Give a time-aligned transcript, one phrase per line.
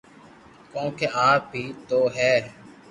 [0.71, 2.33] ڪونڪھ آپ ھي تو ھي